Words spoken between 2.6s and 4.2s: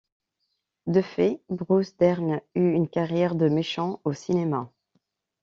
une carrière de méchants au